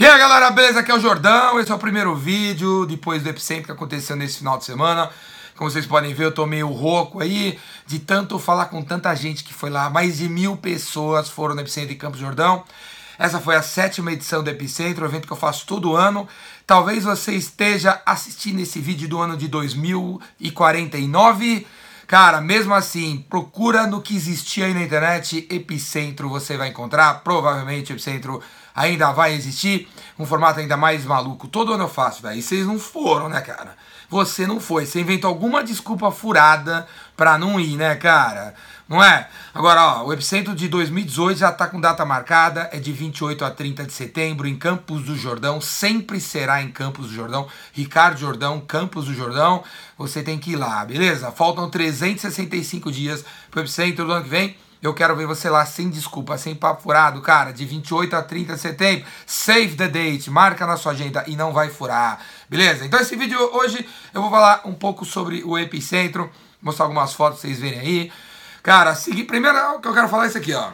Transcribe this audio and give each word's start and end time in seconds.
E 0.00 0.06
aí 0.06 0.16
galera, 0.16 0.52
beleza? 0.52 0.78
Aqui 0.78 0.92
é 0.92 0.94
o 0.94 1.00
Jordão, 1.00 1.58
esse 1.58 1.72
é 1.72 1.74
o 1.74 1.78
primeiro 1.78 2.14
vídeo 2.14 2.86
depois 2.86 3.20
do 3.20 3.30
Epicentro 3.30 3.64
que 3.64 3.72
aconteceu 3.72 4.14
nesse 4.14 4.38
final 4.38 4.56
de 4.56 4.64
semana. 4.64 5.10
Como 5.56 5.68
vocês 5.68 5.86
podem 5.86 6.14
ver, 6.14 6.26
eu 6.26 6.30
tô 6.30 6.46
meio 6.46 6.68
rouco 6.68 7.20
aí, 7.20 7.58
de 7.84 7.98
tanto 7.98 8.38
falar 8.38 8.66
com 8.66 8.80
tanta 8.80 9.12
gente 9.16 9.42
que 9.42 9.52
foi 9.52 9.70
lá. 9.70 9.90
Mais 9.90 10.18
de 10.18 10.28
mil 10.28 10.56
pessoas 10.56 11.28
foram 11.28 11.56
no 11.56 11.62
Epicentro 11.62 11.92
em 11.92 11.98
Campos 11.98 12.20
Jordão. 12.20 12.62
Essa 13.18 13.40
foi 13.40 13.56
a 13.56 13.62
sétima 13.62 14.12
edição 14.12 14.40
do 14.40 14.48
Epicentro, 14.48 15.04
um 15.04 15.08
evento 15.08 15.26
que 15.26 15.32
eu 15.32 15.36
faço 15.36 15.66
todo 15.66 15.96
ano. 15.96 16.28
Talvez 16.64 17.02
você 17.02 17.32
esteja 17.32 18.00
assistindo 18.06 18.60
esse 18.60 18.78
vídeo 18.78 19.08
do 19.08 19.18
ano 19.18 19.36
de 19.36 19.48
2049. 19.48 21.66
Cara, 22.06 22.40
mesmo 22.40 22.72
assim, 22.72 23.26
procura 23.28 23.84
no 23.88 24.00
que 24.00 24.14
existia 24.14 24.66
aí 24.66 24.72
na 24.72 24.82
internet, 24.82 25.44
Epicentro 25.50 26.28
você 26.28 26.56
vai 26.56 26.68
encontrar. 26.68 27.14
Provavelmente 27.24 27.92
Epicentro 27.92 28.40
ainda 28.78 29.12
vai 29.12 29.34
existir, 29.34 29.88
um 30.18 30.24
formato 30.24 30.60
ainda 30.60 30.76
mais 30.76 31.04
maluco. 31.04 31.48
Todo 31.48 31.72
ano 31.72 31.84
eu 31.84 31.88
faço, 31.88 32.22
velho. 32.22 32.38
E 32.38 32.42
vocês 32.42 32.66
não 32.66 32.78
foram, 32.78 33.28
né, 33.28 33.40
cara? 33.40 33.76
Você 34.08 34.46
não 34.46 34.60
foi. 34.60 34.86
Você 34.86 35.00
inventou 35.00 35.28
alguma 35.28 35.62
desculpa 35.62 36.10
furada 36.10 36.86
pra 37.16 37.36
não 37.36 37.60
ir, 37.60 37.76
né, 37.76 37.94
cara? 37.96 38.54
Não 38.88 39.04
é? 39.04 39.28
Agora, 39.52 39.84
ó, 39.84 40.06
o 40.06 40.12
Epicentro 40.14 40.54
de 40.54 40.66
2018 40.66 41.38
já 41.38 41.52
tá 41.52 41.66
com 41.66 41.78
data 41.78 42.06
marcada, 42.06 42.70
é 42.72 42.78
de 42.78 42.90
28 42.90 43.44
a 43.44 43.50
30 43.50 43.84
de 43.84 43.92
setembro 43.92 44.48
em 44.48 44.56
Campos 44.56 45.02
do 45.02 45.14
Jordão, 45.14 45.60
sempre 45.60 46.18
será 46.18 46.62
em 46.62 46.70
Campos 46.70 47.08
do 47.08 47.14
Jordão. 47.14 47.46
Ricardo 47.72 48.18
Jordão, 48.18 48.60
Campos 48.60 49.04
do 49.04 49.14
Jordão, 49.14 49.62
você 49.98 50.22
tem 50.22 50.38
que 50.38 50.52
ir 50.52 50.56
lá, 50.56 50.82
beleza? 50.86 51.30
Faltam 51.30 51.68
365 51.68 52.90
dias 52.90 53.22
pro 53.50 53.60
Epicentro 53.60 54.06
do 54.06 54.12
ano 54.12 54.24
que 54.24 54.30
vem. 54.30 54.56
Eu 54.80 54.94
quero 54.94 55.16
ver 55.16 55.26
você 55.26 55.50
lá 55.50 55.66
sem 55.66 55.90
desculpa, 55.90 56.38
sem 56.38 56.54
papo 56.54 56.82
furado, 56.82 57.20
cara, 57.20 57.52
de 57.52 57.64
28 57.64 58.14
a 58.14 58.22
30 58.22 58.54
de 58.54 58.60
setembro. 58.60 59.06
Save 59.26 59.74
the 59.74 59.88
date, 59.88 60.30
marca 60.30 60.66
na 60.66 60.76
sua 60.76 60.92
agenda 60.92 61.24
e 61.26 61.34
não 61.34 61.52
vai 61.52 61.68
furar, 61.68 62.20
beleza? 62.48 62.84
Então 62.84 63.00
esse 63.00 63.16
vídeo 63.16 63.38
hoje 63.54 63.84
eu 64.14 64.22
vou 64.22 64.30
falar 64.30 64.62
um 64.64 64.72
pouco 64.72 65.04
sobre 65.04 65.42
o 65.44 65.58
Epicentro, 65.58 66.30
mostrar 66.62 66.84
algumas 66.84 67.12
fotos 67.12 67.40
pra 67.40 67.48
vocês 67.48 67.60
verem 67.60 67.80
aí. 67.80 68.12
Cara, 68.62 68.94
seguir, 68.94 69.24
primeiro 69.24 69.80
que 69.80 69.88
eu 69.88 69.94
quero 69.94 70.08
falar 70.08 70.24
é 70.24 70.28
isso 70.28 70.38
aqui, 70.38 70.54
ó. 70.54 70.70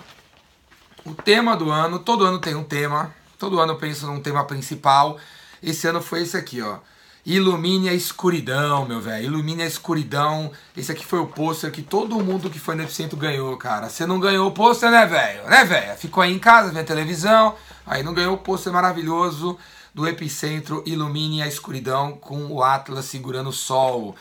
O 1.05 1.14
tema 1.14 1.57
do 1.57 1.70
ano, 1.70 1.98
todo 1.98 2.25
ano 2.25 2.39
tem 2.39 2.55
um 2.55 2.64
tema, 2.64 3.14
todo 3.39 3.59
ano 3.59 3.73
eu 3.73 3.79
penso 3.79 4.07
num 4.07 4.20
tema 4.20 4.45
principal. 4.45 5.19
Esse 5.62 5.86
ano 5.86 6.03
foi 6.03 6.23
esse 6.23 6.36
aqui, 6.36 6.61
ó. 6.61 6.79
Ilumine 7.27 7.89
a 7.89 7.94
escuridão, 7.94 8.84
meu 8.84 9.00
velho. 9.00 9.25
Ilumine 9.25 9.62
a 9.62 9.67
escuridão. 9.67 10.53
Esse 10.77 10.92
aqui 10.92 11.06
foi 11.06 11.20
o 11.20 11.27
pôster 11.27 11.70
que 11.70 11.80
todo 11.80 12.22
mundo 12.22 12.50
que 12.50 12.58
foi 12.58 12.75
no 12.75 12.83
Epicentro 12.83 13.17
ganhou, 13.17 13.56
cara. 13.56 13.89
Você 13.89 14.05
não 14.05 14.20
ganhou 14.20 14.47
o 14.47 14.53
pôster, 14.53 14.91
né, 14.91 15.06
velho? 15.06 15.48
Né, 15.48 15.64
velho? 15.64 15.97
Ficou 15.97 16.22
aí 16.22 16.34
em 16.34 16.39
casa, 16.39 16.70
vendo 16.70 16.86
televisão. 16.86 17.55
Aí 17.86 18.02
não 18.02 18.12
ganhou 18.12 18.34
o 18.34 18.39
pôster 18.39 18.70
maravilhoso 18.70 19.58
do 19.95 20.06
Epicentro 20.06 20.83
Ilumine 20.84 21.41
a 21.41 21.47
escuridão 21.47 22.12
com 22.12 22.47
o 22.52 22.62
Atlas 22.62 23.06
segurando 23.06 23.48
o 23.48 23.52
sol. 23.52 24.14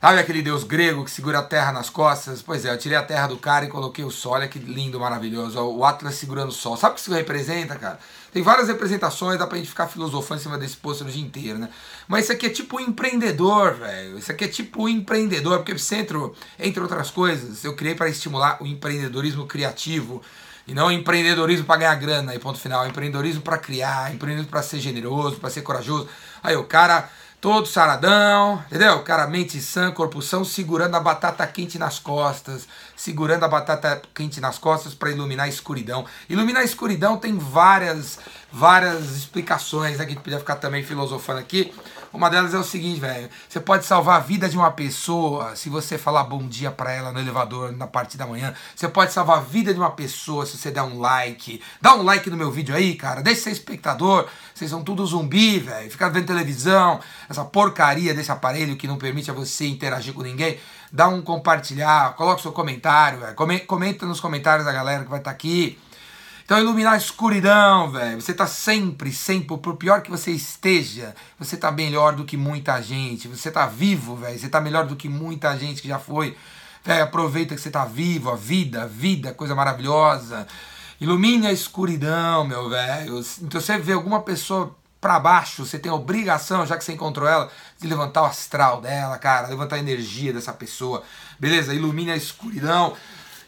Sabe 0.00 0.20
aquele 0.20 0.40
deus 0.40 0.64
grego 0.64 1.04
que 1.04 1.10
segura 1.10 1.40
a 1.40 1.42
terra 1.42 1.72
nas 1.72 1.90
costas? 1.90 2.40
Pois 2.40 2.64
é, 2.64 2.72
eu 2.72 2.78
tirei 2.78 2.96
a 2.96 3.02
terra 3.02 3.26
do 3.26 3.36
cara 3.36 3.66
e 3.66 3.68
coloquei 3.68 4.04
o 4.04 4.10
sol. 4.10 4.32
Olha 4.32 4.48
que 4.48 4.58
lindo, 4.58 4.98
maravilhoso. 4.98 5.60
O 5.60 5.84
Atlas 5.84 6.14
segurando 6.14 6.48
o 6.48 6.52
sol. 6.52 6.76
Sabe 6.78 6.92
o 6.92 6.94
que 6.94 7.00
isso 7.00 7.12
representa, 7.12 7.76
cara? 7.76 7.98
Tem 8.32 8.42
várias 8.42 8.68
representações, 8.68 9.38
dá 9.38 9.46
pra 9.46 9.56
gente 9.56 9.70
ficar 9.70 9.88
filosofando 9.88 10.40
em 10.40 10.42
cima 10.42 10.58
desse 10.58 10.76
pôster 10.76 11.06
o 11.06 11.10
dia 11.10 11.22
inteiro, 11.22 11.58
né? 11.58 11.70
Mas 12.06 12.24
isso 12.24 12.32
aqui 12.32 12.46
é 12.46 12.50
tipo 12.50 12.78
empreendedor, 12.78 13.74
velho. 13.74 14.18
Isso 14.18 14.30
aqui 14.30 14.44
é 14.44 14.48
tipo 14.48 14.88
empreendedor, 14.88 15.58
porque 15.58 15.72
o 15.72 15.78
centro, 15.78 16.34
entre 16.58 16.82
outras 16.82 17.10
coisas, 17.10 17.64
eu 17.64 17.74
criei 17.74 17.94
para 17.94 18.08
estimular 18.08 18.62
o 18.62 18.66
empreendedorismo 18.66 19.46
criativo. 19.46 20.22
E 20.66 20.74
não 20.74 20.92
empreendedorismo 20.92 21.64
para 21.64 21.80
ganhar 21.80 21.94
grana, 21.94 22.32
aí 22.32 22.38
ponto 22.38 22.58
final. 22.58 22.86
Empreendedorismo 22.86 23.40
para 23.40 23.56
criar, 23.56 24.12
empreendedorismo 24.12 24.50
para 24.50 24.62
ser 24.62 24.78
generoso, 24.80 25.36
para 25.36 25.48
ser 25.48 25.62
corajoso. 25.62 26.06
Aí 26.42 26.54
o 26.56 26.64
cara 26.64 27.08
todo 27.40 27.66
saradão, 27.66 28.62
entendeu? 28.66 29.00
Cara, 29.02 29.26
mente 29.26 29.60
sã, 29.60 29.92
corpo 29.92 30.20
são, 30.20 30.44
segurando 30.44 30.96
a 30.96 31.00
batata 31.00 31.46
quente 31.46 31.78
nas 31.78 31.98
costas, 31.98 32.66
segurando 32.96 33.44
a 33.44 33.48
batata 33.48 34.02
quente 34.12 34.40
nas 34.40 34.58
costas 34.58 34.92
para 34.94 35.10
iluminar 35.10 35.46
a 35.46 35.48
escuridão. 35.48 36.04
Iluminar 36.28 36.62
a 36.62 36.64
escuridão 36.64 37.16
tem 37.16 37.38
várias, 37.38 38.18
várias 38.50 39.16
explicações, 39.16 39.98
né, 39.98 40.04
que 40.04 40.12
a 40.12 40.14
gente 40.14 40.24
podia 40.24 40.38
ficar 40.38 40.56
também 40.56 40.82
filosofando 40.82 41.38
aqui. 41.38 41.72
Uma 42.12 42.30
delas 42.30 42.54
é 42.54 42.58
o 42.58 42.64
seguinte, 42.64 42.98
velho, 43.00 43.28
você 43.46 43.60
pode 43.60 43.84
salvar 43.84 44.16
a 44.16 44.20
vida 44.20 44.48
de 44.48 44.56
uma 44.56 44.70
pessoa 44.70 45.54
se 45.54 45.68
você 45.68 45.98
falar 45.98 46.24
bom 46.24 46.46
dia 46.46 46.70
para 46.70 46.90
ela 46.90 47.12
no 47.12 47.20
elevador 47.20 47.70
na 47.72 47.86
parte 47.86 48.16
da 48.16 48.26
manhã. 48.26 48.54
Você 48.74 48.88
pode 48.88 49.12
salvar 49.12 49.38
a 49.38 49.40
vida 49.42 49.74
de 49.74 49.78
uma 49.78 49.90
pessoa 49.90 50.46
se 50.46 50.56
você 50.56 50.70
der 50.70 50.82
um 50.82 50.98
like. 50.98 51.60
Dá 51.82 51.94
um 51.94 52.02
like 52.02 52.30
no 52.30 52.36
meu 52.36 52.50
vídeo 52.50 52.74
aí, 52.74 52.94
cara. 52.94 53.22
Deixa 53.22 53.42
ser 53.42 53.50
espectador. 53.50 54.26
Vocês 54.54 54.70
são 54.70 54.82
tudo 54.82 55.04
zumbi, 55.04 55.58
velho. 55.58 55.90
Ficar 55.90 56.08
vendo 56.08 56.26
televisão, 56.26 56.98
essa 57.28 57.44
porcaria 57.44 58.14
desse 58.14 58.32
aparelho 58.32 58.76
que 58.76 58.88
não 58.88 58.96
permite 58.96 59.30
a 59.30 59.34
você 59.34 59.66
interagir 59.66 60.14
com 60.14 60.22
ninguém. 60.22 60.58
Dá 60.90 61.08
um 61.08 61.20
compartilhar, 61.20 62.14
coloca 62.16 62.40
seu 62.40 62.52
comentário, 62.52 63.20
velho. 63.20 63.34
Comenta 63.66 64.06
nos 64.06 64.18
comentários 64.18 64.64
da 64.64 64.72
galera 64.72 65.04
que 65.04 65.10
vai 65.10 65.18
estar 65.18 65.30
tá 65.30 65.34
aqui. 65.34 65.78
Então, 66.48 66.58
iluminar 66.58 66.94
a 66.94 66.96
escuridão, 66.96 67.90
velho. 67.90 68.22
Você 68.22 68.32
tá 68.32 68.46
sempre, 68.46 69.12
sempre, 69.12 69.54
por 69.58 69.76
pior 69.76 70.00
que 70.00 70.10
você 70.10 70.30
esteja, 70.30 71.14
você 71.38 71.58
tá 71.58 71.70
melhor 71.70 72.16
do 72.16 72.24
que 72.24 72.38
muita 72.38 72.80
gente. 72.80 73.28
Você 73.28 73.50
tá 73.50 73.66
vivo, 73.66 74.16
velho. 74.16 74.38
Você 74.38 74.48
tá 74.48 74.58
melhor 74.58 74.86
do 74.86 74.96
que 74.96 75.10
muita 75.10 75.54
gente 75.58 75.82
que 75.82 75.88
já 75.88 75.98
foi. 75.98 76.34
Véio, 76.82 77.04
aproveita 77.04 77.54
que 77.54 77.60
você 77.60 77.70
tá 77.70 77.84
vivo, 77.84 78.30
a 78.30 78.34
vida, 78.34 78.84
a 78.84 78.86
vida, 78.86 79.34
coisa 79.34 79.54
maravilhosa. 79.54 80.48
Ilumine 80.98 81.48
a 81.48 81.52
escuridão, 81.52 82.46
meu 82.46 82.70
velho. 82.70 83.22
Então, 83.42 83.60
você 83.60 83.76
vê 83.76 83.92
alguma 83.92 84.22
pessoa 84.22 84.74
para 85.02 85.20
baixo, 85.20 85.66
você 85.66 85.78
tem 85.78 85.92
a 85.92 85.94
obrigação, 85.94 86.64
já 86.64 86.78
que 86.78 86.84
você 86.84 86.94
encontrou 86.94 87.28
ela, 87.28 87.50
de 87.78 87.86
levantar 87.86 88.22
o 88.22 88.24
astral 88.24 88.80
dela, 88.80 89.18
cara, 89.18 89.48
levantar 89.48 89.76
a 89.76 89.80
energia 89.80 90.32
dessa 90.32 90.54
pessoa, 90.54 91.02
beleza? 91.38 91.74
Ilumine 91.74 92.12
a 92.12 92.16
escuridão. 92.16 92.96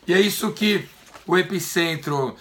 E 0.06 0.12
é 0.12 0.20
isso 0.20 0.52
que 0.52 0.86
o 1.26 1.38
epicentro 1.38 2.36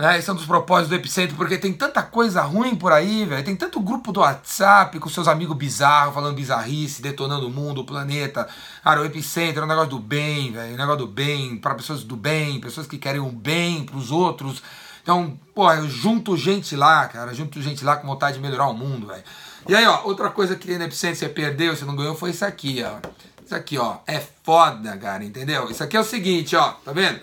né? 0.00 0.18
Esse 0.18 0.30
é 0.30 0.32
um 0.32 0.36
dos 0.36 0.46
propósitos 0.46 0.88
do 0.88 0.94
Epicentro, 0.94 1.36
porque 1.36 1.58
tem 1.58 1.74
tanta 1.74 2.02
coisa 2.02 2.40
ruim 2.40 2.74
por 2.74 2.90
aí, 2.90 3.26
velho. 3.26 3.44
Tem 3.44 3.54
tanto 3.54 3.78
grupo 3.80 4.10
do 4.12 4.20
WhatsApp 4.20 4.98
com 4.98 5.10
seus 5.10 5.28
amigos 5.28 5.54
bizarros, 5.54 6.14
falando 6.14 6.34
bizarrice, 6.34 7.02
detonando 7.02 7.46
o 7.46 7.50
mundo, 7.50 7.82
o 7.82 7.84
planeta. 7.84 8.48
Cara, 8.82 9.02
o 9.02 9.04
Epicentro 9.04 9.60
é 9.60 9.64
um 9.64 9.68
negócio 9.68 9.90
do 9.90 9.98
bem, 9.98 10.52
velho. 10.52 10.72
Um 10.72 10.78
negócio 10.78 11.00
do 11.00 11.06
bem, 11.06 11.58
para 11.58 11.74
pessoas 11.74 12.02
do 12.02 12.16
bem, 12.16 12.58
pessoas 12.60 12.86
que 12.86 12.96
querem 12.96 13.20
o 13.20 13.30
bem 13.30 13.84
pros 13.84 14.10
outros. 14.10 14.62
Então, 15.02 15.38
pô, 15.54 15.70
eu 15.70 15.86
junto 15.86 16.34
gente 16.34 16.74
lá, 16.74 17.06
cara. 17.06 17.34
Junto 17.34 17.60
gente 17.60 17.84
lá 17.84 17.96
com 17.96 18.06
vontade 18.06 18.38
de 18.38 18.42
melhorar 18.42 18.68
o 18.68 18.74
mundo, 18.74 19.06
velho. 19.06 19.22
E 19.68 19.74
aí, 19.74 19.86
ó, 19.86 20.04
outra 20.04 20.30
coisa 20.30 20.56
que 20.56 20.66
tem 20.66 20.78
no 20.78 20.84
Epicentro, 20.84 21.16
você 21.16 21.28
perdeu, 21.28 21.76
você 21.76 21.84
não 21.84 21.94
ganhou, 21.94 22.14
foi 22.14 22.30
isso 22.30 22.44
aqui, 22.46 22.82
ó. 22.82 23.06
Isso 23.44 23.54
aqui, 23.54 23.76
ó. 23.76 23.98
É 24.06 24.18
foda, 24.42 24.96
cara, 24.96 25.22
entendeu? 25.22 25.70
Isso 25.70 25.84
aqui 25.84 25.94
é 25.94 26.00
o 26.00 26.04
seguinte, 26.04 26.56
ó. 26.56 26.70
Tá 26.84 26.92
vendo? 26.92 27.20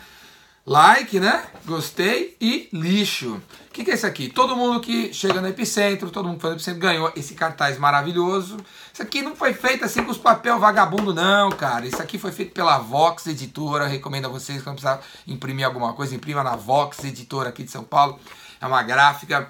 Like, 0.68 1.18
né? 1.18 1.46
Gostei 1.66 2.36
e 2.42 2.68
lixo. 2.74 3.42
O 3.70 3.72
que, 3.72 3.86
que 3.86 3.92
é 3.92 3.94
isso 3.94 4.06
aqui? 4.06 4.28
Todo 4.28 4.54
mundo 4.54 4.82
que 4.82 5.14
chega 5.14 5.40
no 5.40 5.48
Epicentro, 5.48 6.10
todo 6.10 6.26
mundo 6.28 6.36
que 6.36 6.42
foi 6.42 6.50
no 6.50 6.56
Epicentro 6.58 6.82
ganhou 6.82 7.10
esse 7.16 7.36
cartaz 7.36 7.78
maravilhoso. 7.78 8.58
Isso 8.92 9.02
aqui 9.02 9.22
não 9.22 9.34
foi 9.34 9.54
feito 9.54 9.86
assim 9.86 10.04
com 10.04 10.12
os 10.12 10.18
papel 10.18 10.60
vagabundo, 10.60 11.14
não, 11.14 11.50
cara. 11.52 11.86
Isso 11.86 12.02
aqui 12.02 12.18
foi 12.18 12.34
feito 12.34 12.52
pela 12.52 12.80
Vox 12.80 13.28
Editora. 13.28 13.88
recomendo 13.88 14.26
a 14.26 14.30
vocês, 14.30 14.62
quando 14.62 14.76
precisar 14.76 15.02
imprimir 15.26 15.66
alguma 15.66 15.94
coisa, 15.94 16.14
imprima 16.14 16.44
na 16.44 16.58
Vox 16.58 17.02
Editora 17.06 17.48
aqui 17.48 17.64
de 17.64 17.72
São 17.72 17.86
Paulo. 17.86 18.20
É 18.60 18.68
uma 18.68 18.84
gráfica. 18.84 19.50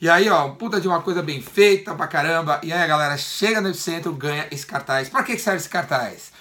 E 0.00 0.08
aí, 0.08 0.30
ó, 0.30 0.48
puta 0.50 0.80
de 0.80 0.88
uma 0.88 1.02
coisa 1.02 1.22
bem 1.22 1.42
feita 1.42 1.94
pra 1.94 2.06
caramba. 2.06 2.58
E 2.62 2.72
aí, 2.72 2.82
a 2.82 2.86
galera 2.86 3.18
chega 3.18 3.60
no 3.60 3.68
Epicentro, 3.68 4.14
ganha 4.14 4.46
esse 4.50 4.64
cartaz. 4.64 5.10
Pra 5.10 5.22
que 5.22 5.36
serve 5.38 5.58
esse 5.58 5.68
cartaz? 5.68 6.32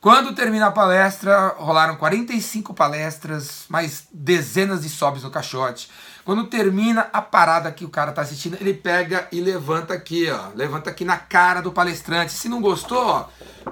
Quando 0.00 0.32
termina 0.32 0.68
a 0.68 0.70
palestra, 0.70 1.56
rolaram 1.58 1.96
45 1.96 2.72
palestras, 2.72 3.64
mais 3.68 4.06
dezenas 4.12 4.82
de 4.82 4.88
sobes 4.88 5.24
no 5.24 5.30
caixote. 5.30 5.90
Quando 6.24 6.44
termina 6.44 7.08
a 7.12 7.20
parada 7.20 7.72
que 7.72 7.84
o 7.84 7.88
cara 7.88 8.12
tá 8.12 8.22
assistindo, 8.22 8.56
ele 8.60 8.74
pega 8.74 9.26
e 9.32 9.40
levanta 9.40 9.94
aqui, 9.94 10.30
ó. 10.30 10.50
Levanta 10.54 10.90
aqui 10.90 11.04
na 11.04 11.16
cara 11.16 11.60
do 11.60 11.72
palestrante. 11.72 12.32
Se 12.32 12.48
não 12.48 12.60
gostou, 12.60 13.04
ó, 13.04 13.24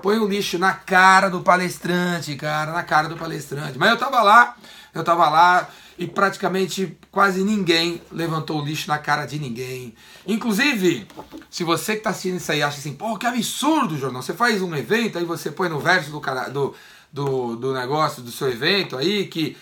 põe 0.02 0.18
o 0.18 0.26
lixo 0.26 0.58
na 0.58 0.72
cara 0.72 1.30
do 1.30 1.42
palestrante, 1.42 2.34
cara, 2.34 2.72
na 2.72 2.82
cara 2.82 3.08
do 3.08 3.16
palestrante. 3.16 3.78
Mas 3.78 3.90
eu 3.90 3.96
tava 3.96 4.20
lá, 4.20 4.56
eu 4.92 5.04
tava 5.04 5.28
lá, 5.28 5.68
e 5.98 6.06
praticamente 6.06 6.96
quase 7.10 7.42
ninguém 7.42 8.02
levantou 8.12 8.60
o 8.60 8.64
lixo 8.64 8.88
na 8.88 8.98
cara 8.98 9.24
de 9.24 9.38
ninguém. 9.38 9.94
Inclusive, 10.26 11.06
se 11.50 11.64
você 11.64 11.92
que 11.92 11.98
está 11.98 12.10
assistindo 12.10 12.36
isso 12.36 12.52
aí 12.52 12.62
acha 12.62 12.78
assim, 12.78 12.92
pô, 12.92 13.16
que 13.16 13.26
absurdo, 13.26 13.96
jornal. 13.96 14.22
Você 14.22 14.34
faz 14.34 14.60
um 14.60 14.74
evento, 14.74 15.18
aí 15.18 15.24
você 15.24 15.50
põe 15.50 15.68
no 15.68 15.80
verso 15.80 16.10
do, 16.10 16.20
cara, 16.20 16.48
do, 16.48 16.74
do, 17.10 17.56
do 17.56 17.72
negócio, 17.72 18.22
do 18.22 18.30
seu 18.30 18.50
evento 18.50 18.96
aí, 18.96 19.26
que 19.26 19.56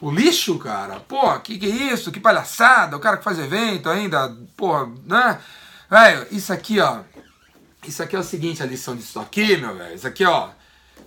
o 0.00 0.10
lixo, 0.10 0.58
cara, 0.58 1.00
pô, 1.00 1.38
que 1.40 1.58
que 1.58 1.66
é 1.66 1.92
isso? 1.92 2.12
Que 2.12 2.20
palhaçada, 2.20 2.96
o 2.96 3.00
cara 3.00 3.16
que 3.16 3.24
faz 3.24 3.38
evento 3.38 3.88
ainda, 3.90 4.34
pô, 4.56 4.86
né? 5.04 5.40
Velho, 5.90 6.26
isso 6.30 6.52
aqui, 6.52 6.78
ó. 6.78 7.00
Isso 7.86 8.02
aqui 8.02 8.14
é 8.14 8.18
o 8.18 8.22
seguinte, 8.22 8.62
a 8.62 8.66
lição 8.66 8.94
disso 8.94 9.18
aqui, 9.18 9.56
meu 9.56 9.76
velho. 9.76 9.94
Isso 9.94 10.06
aqui, 10.06 10.24
ó 10.24 10.50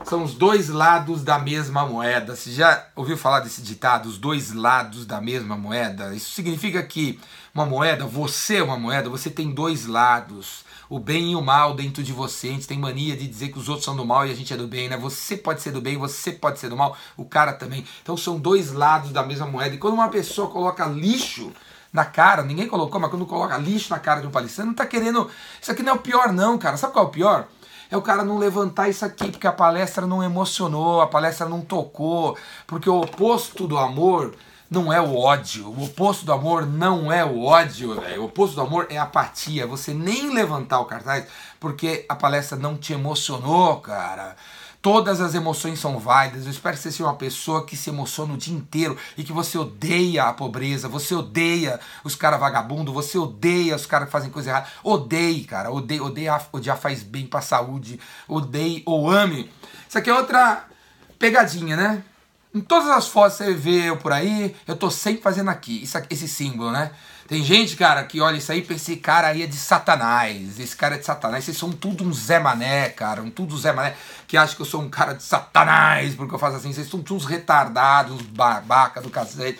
são 0.03 0.23
os 0.23 0.33
dois 0.33 0.69
lados 0.69 1.23
da 1.23 1.39
mesma 1.39 1.85
moeda. 1.85 2.35
Você 2.35 2.51
já 2.51 2.87
ouviu 2.95 3.17
falar 3.17 3.39
desse 3.39 3.61
ditado, 3.61 4.07
os 4.07 4.17
dois 4.17 4.53
lados 4.53 5.05
da 5.05 5.21
mesma 5.21 5.55
moeda? 5.55 6.13
Isso 6.13 6.31
significa 6.31 6.81
que 6.83 7.19
uma 7.53 7.65
moeda, 7.65 8.05
você 8.05 8.57
é 8.57 8.63
uma 8.63 8.77
moeda, 8.77 9.09
você 9.09 9.29
tem 9.29 9.51
dois 9.51 9.85
lados. 9.85 10.63
O 10.89 10.99
bem 10.99 11.31
e 11.31 11.35
o 11.35 11.41
mal 11.41 11.73
dentro 11.73 12.03
de 12.03 12.11
você. 12.11 12.49
A 12.49 12.51
gente 12.51 12.67
tem 12.67 12.77
mania 12.77 13.15
de 13.15 13.27
dizer 13.27 13.49
que 13.49 13.57
os 13.57 13.69
outros 13.69 13.85
são 13.85 13.95
do 13.95 14.05
mal 14.05 14.27
e 14.27 14.31
a 14.31 14.35
gente 14.35 14.53
é 14.53 14.57
do 14.57 14.67
bem, 14.67 14.89
né? 14.89 14.97
Você 14.97 15.37
pode 15.37 15.61
ser 15.61 15.71
do 15.71 15.81
bem, 15.81 15.97
você 15.97 16.31
pode 16.31 16.59
ser 16.59 16.69
do 16.69 16.77
mal, 16.77 16.95
o 17.17 17.25
cara 17.25 17.53
também. 17.53 17.85
Então 18.01 18.15
são 18.17 18.37
dois 18.37 18.71
lados 18.71 19.11
da 19.11 19.23
mesma 19.23 19.47
moeda. 19.47 19.73
E 19.73 19.77
quando 19.77 19.95
uma 19.95 20.09
pessoa 20.09 20.49
coloca 20.49 20.85
lixo 20.85 21.51
na 21.91 22.05
cara, 22.05 22.43
ninguém 22.43 22.67
colocou, 22.67 22.99
mas 22.99 23.09
quando 23.09 23.25
coloca 23.25 23.57
lixo 23.57 23.91
na 23.91 23.99
cara 23.99 24.21
de 24.21 24.27
um 24.27 24.31
palestrante, 24.31 24.67
não 24.67 24.75
tá 24.75 24.85
querendo. 24.85 25.29
Isso 25.61 25.71
aqui 25.71 25.81
não 25.81 25.93
é 25.93 25.95
o 25.95 25.99
pior, 25.99 26.33
não, 26.33 26.57
cara. 26.57 26.75
Sabe 26.75 26.93
qual 26.93 27.05
é 27.05 27.07
o 27.07 27.11
pior? 27.11 27.47
É 27.93 27.97
o 27.97 28.01
cara 28.01 28.25
não 28.25 28.39
levantar 28.39 28.89
isso 28.89 29.05
aqui 29.05 29.29
porque 29.29 29.45
a 29.45 29.51
palestra 29.51 30.07
não 30.07 30.23
emocionou, 30.23 30.99
a 30.99 31.05
palestra 31.05 31.47
não 31.47 31.61
tocou, 31.61 32.35
porque 32.65 32.89
o 32.89 32.99
oposto 32.99 33.67
do 33.67 33.77
amor 33.77 34.33
não 34.67 34.91
é 34.91 34.99
o 34.99 35.15
ódio. 35.15 35.67
O 35.67 35.83
oposto 35.83 36.25
do 36.25 36.33
amor 36.33 36.65
não 36.65 37.11
é 37.11 37.23
o 37.23 37.43
ódio, 37.43 38.01
velho. 38.01 38.23
O 38.23 38.25
oposto 38.25 38.55
do 38.55 38.61
amor 38.61 38.87
é 38.89 38.97
apatia. 38.97 39.67
Você 39.67 39.93
nem 39.93 40.33
levantar 40.33 40.79
o 40.79 40.85
cartaz 40.85 41.27
porque 41.59 42.03
a 42.09 42.15
palestra 42.15 42.57
não 42.57 42.75
te 42.75 42.93
emocionou, 42.93 43.79
cara. 43.79 44.35
Todas 44.83 45.21
as 45.21 45.33
emoções 45.33 45.79
são 45.79 45.97
válidas. 45.97 46.43
Eu 46.43 46.51
espero 46.51 46.75
que 46.75 46.83
você 46.83 46.91
seja 46.91 47.05
uma 47.05 47.15
pessoa 47.15 47.65
que 47.65 47.77
se 47.77 47.89
emociona 47.89 48.33
o 48.33 48.37
dia 48.37 48.53
inteiro 48.53 48.97
e 49.15 49.23
que 49.23 49.31
você 49.31 49.57
odeia 49.57 50.25
a 50.25 50.33
pobreza, 50.33 50.89
você 50.89 51.15
odeia 51.15 51.79
os 52.03 52.15
caras 52.15 52.37
vagabundos, 52.37 52.93
você 52.93 53.17
odeia 53.17 53.77
os 53.77 53.85
caras 53.85 54.07
que 54.07 54.11
fazem 54.11 54.29
coisa 54.29 54.49
errada. 54.49 54.67
Odeie, 54.83 55.45
cara. 55.45 55.71
Odeie, 55.71 56.01
odeia, 56.01 56.37
odiar 56.51 56.77
faz 56.77 57.01
bem 57.01 57.25
pra 57.25 57.39
saúde. 57.39 57.97
Odeie 58.27 58.83
ou 58.85 59.09
ame. 59.09 59.49
Isso 59.87 59.97
aqui 59.97 60.09
é 60.09 60.13
outra 60.13 60.65
pegadinha, 61.17 61.77
né? 61.77 62.03
Em 62.53 62.61
todas 62.61 62.87
as 62.89 63.07
fotos 63.07 63.37
que 63.37 63.45
você 63.45 63.53
vê 63.53 63.89
eu 63.89 63.97
por 63.97 64.13
aí, 64.13 64.55
eu 64.67 64.75
tô 64.75 64.91
sempre 64.91 65.23
fazendo 65.23 65.49
aqui, 65.49 65.81
isso, 65.81 65.97
esse 66.09 66.27
símbolo, 66.27 66.71
né? 66.71 66.91
Tem 67.27 67.43
gente, 67.43 67.75
cara, 67.75 68.03
que 68.03 68.21
olha 68.21 68.37
isso 68.37 68.51
aí 68.51 68.59
e 68.59 68.61
pensa, 68.61 68.91
esse 68.91 68.97
cara 68.97 69.29
aí 69.29 69.41
é 69.41 69.47
de 69.47 69.55
satanás, 69.55 70.59
esse 70.59 70.75
cara 70.75 70.95
é 70.95 70.97
de 70.99 71.05
satanás, 71.05 71.43
vocês 71.43 71.57
são 71.57 71.71
tudo 71.71 72.03
um 72.03 72.13
Zé 72.13 72.37
Mané, 72.37 72.89
cara, 72.89 73.23
um 73.23 73.31
tudo 73.31 73.57
Zé 73.57 73.71
Mané, 73.71 73.95
que 74.27 74.37
acha 74.37 74.55
que 74.55 74.61
eu 74.61 74.65
sou 74.67 74.81
um 74.81 74.89
cara 74.89 75.13
de 75.13 75.23
satanás, 75.23 76.13
porque 76.13 76.35
eu 76.35 76.37
faço 76.37 76.57
assim, 76.57 76.71
vocês 76.71 76.87
são 76.87 77.01
tudo 77.01 77.17
uns 77.17 77.25
retardados, 77.25 78.13
uns 78.13 78.21
babaca 78.21 79.01
do 79.01 79.09
cacete. 79.09 79.57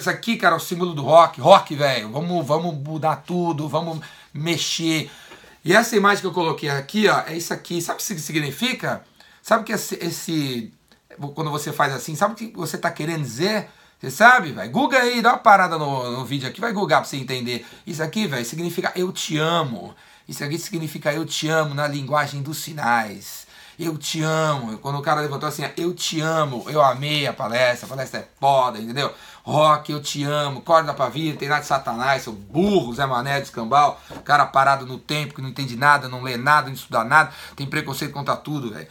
Isso 0.00 0.10
aqui, 0.10 0.36
cara, 0.36 0.54
é 0.54 0.56
o 0.56 0.60
símbolo 0.60 0.94
do 0.94 1.02
rock, 1.02 1.40
rock, 1.40 1.76
velho, 1.76 2.10
vamos, 2.10 2.44
vamos 2.44 2.74
mudar 2.74 3.16
tudo, 3.16 3.68
vamos 3.68 4.00
mexer. 4.34 5.08
E 5.64 5.72
essa 5.72 5.94
imagem 5.94 6.22
que 6.22 6.26
eu 6.26 6.32
coloquei 6.32 6.70
aqui, 6.70 7.06
ó, 7.06 7.22
é 7.26 7.36
isso 7.36 7.54
aqui, 7.54 7.80
sabe 7.80 8.02
o 8.02 8.04
que 8.04 8.20
significa? 8.20 9.04
Sabe 9.42 9.62
que 9.64 9.72
esse, 9.72 9.94
esse 10.00 10.72
quando 11.34 11.50
você 11.50 11.72
faz 11.72 11.92
assim, 11.92 12.14
sabe 12.14 12.34
o 12.34 12.36
que 12.36 12.52
você 12.56 12.76
está 12.76 12.90
querendo 12.90 13.22
dizer? 13.22 13.68
Você 14.00 14.10
sabe, 14.10 14.52
vai? 14.52 14.68
Google 14.68 14.98
aí, 14.98 15.22
dá 15.22 15.30
uma 15.30 15.38
parada 15.38 15.78
no, 15.78 16.10
no 16.10 16.24
vídeo 16.24 16.48
aqui, 16.48 16.60
vai 16.60 16.72
googar 16.72 17.00
para 17.00 17.08
você 17.08 17.16
entender. 17.16 17.64
Isso 17.86 18.02
aqui, 18.02 18.26
velho, 18.26 18.44
significa 18.44 18.92
eu 18.96 19.12
te 19.12 19.38
amo. 19.38 19.94
Isso 20.28 20.42
aqui 20.42 20.58
significa 20.58 21.12
eu 21.12 21.24
te 21.24 21.48
amo 21.48 21.72
na 21.72 21.86
linguagem 21.86 22.42
dos 22.42 22.58
sinais. 22.58 23.46
Eu 23.78 23.96
te 23.96 24.20
amo. 24.20 24.76
Quando 24.78 24.98
o 24.98 25.02
cara 25.02 25.20
levantou 25.20 25.48
assim, 25.48 25.62
eu 25.76 25.94
te 25.94 26.20
amo, 26.20 26.64
eu 26.68 26.82
amei 26.82 27.26
a 27.26 27.32
palestra, 27.32 27.86
a 27.86 27.88
palestra 27.88 28.20
é 28.20 28.28
foda, 28.40 28.78
entendeu? 28.78 29.12
Rock, 29.44 29.90
eu 29.90 30.00
te 30.00 30.24
amo, 30.24 30.62
corda 30.62 30.94
pra 30.94 31.08
vida, 31.08 31.38
tem 31.38 31.48
nada 31.48 31.60
de 31.60 31.66
satanás, 31.66 32.22
seu 32.22 32.32
burro, 32.32 32.94
Zé 32.94 33.04
Mané, 33.06 33.40
descambal, 33.40 34.00
cara 34.24 34.46
parado 34.46 34.86
no 34.86 34.98
tempo, 34.98 35.34
que 35.34 35.42
não 35.42 35.48
entende 35.48 35.76
nada, 35.76 36.08
não 36.08 36.22
lê 36.22 36.36
nada, 36.36 36.68
não 36.68 36.74
estuda 36.74 37.02
nada, 37.02 37.32
tem 37.56 37.66
preconceito 37.66 38.12
contra 38.12 38.36
tudo, 38.36 38.72
velho. 38.72 38.86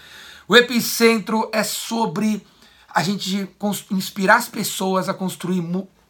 O 0.51 0.56
epicentro 0.57 1.50
é 1.53 1.63
sobre 1.63 2.45
a 2.94 3.01
gente 3.01 3.50
inspirar 3.89 4.36
as 4.36 4.50
pessoas 4.50 5.07
a 5.07 5.13
construir, 5.13 5.63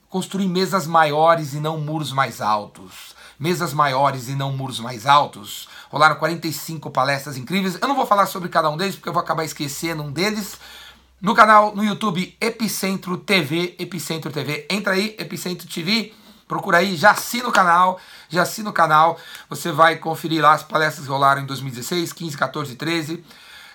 construir 0.09 0.47
mesas 0.47 0.87
maiores 0.87 1.53
e 1.53 1.59
não 1.59 1.79
muros 1.79 2.11
mais 2.11 2.41
altos. 2.41 3.15
Mesas 3.39 3.71
maiores 3.71 4.29
e 4.29 4.31
não 4.33 4.51
muros 4.51 4.79
mais 4.79 5.05
altos. 5.05 5.69
Rolaram 5.91 6.15
45 6.15 6.89
palestras 6.89 7.37
incríveis. 7.37 7.77
Eu 7.79 7.87
não 7.87 7.95
vou 7.95 8.07
falar 8.07 8.25
sobre 8.25 8.49
cada 8.49 8.67
um 8.67 8.77
deles 8.77 8.95
porque 8.95 9.09
eu 9.09 9.13
vou 9.13 9.21
acabar 9.21 9.43
esquecendo 9.43 10.01
um 10.01 10.11
deles. 10.11 10.57
No 11.21 11.35
canal, 11.35 11.75
no 11.75 11.83
YouTube, 11.83 12.35
Epicentro 12.41 13.17
TV, 13.17 13.75
Epicentro 13.77 14.31
TV. 14.31 14.65
Entra 14.71 14.93
aí, 14.93 15.15
Epicentro 15.19 15.67
TV 15.67 16.15
procura 16.47 16.79
aí, 16.79 16.97
já 16.97 17.11
assina 17.11 17.47
o 17.47 17.51
canal, 17.51 17.97
já 18.27 18.41
assina 18.41 18.69
o 18.69 18.73
canal, 18.73 19.17
você 19.49 19.71
vai 19.71 19.95
conferir 19.95 20.41
lá 20.41 20.51
as 20.51 20.61
palestras 20.61 21.05
que 21.05 21.11
rolaram 21.11 21.43
em 21.43 21.45
2016, 21.45 22.11
15, 22.11 22.37
14 22.37 22.75
13. 22.75 23.23